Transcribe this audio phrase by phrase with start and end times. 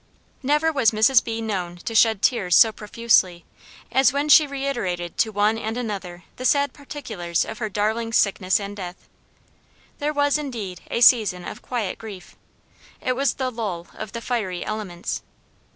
[0.41, 1.23] Never was Mrs.
[1.23, 1.41] B.
[1.43, 3.45] known to shed tears so profusely,
[3.91, 8.59] as when she reiterated to one and another the sad particulars of her darling's sickness
[8.59, 9.07] and death.
[9.99, 12.35] There was, indeed, a season of quiet grief;
[12.99, 15.21] it was the lull of the fiery elements.